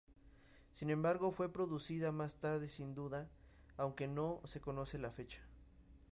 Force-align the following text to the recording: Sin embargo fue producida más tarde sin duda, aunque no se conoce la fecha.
Sin 0.73 0.89
embargo 0.89 1.31
fue 1.31 1.53
producida 1.53 2.11
más 2.11 2.33
tarde 2.37 2.69
sin 2.69 2.95
duda, 2.95 3.29
aunque 3.77 4.07
no 4.07 4.41
se 4.45 4.59
conoce 4.59 4.97
la 4.97 5.11
fecha. 5.11 5.37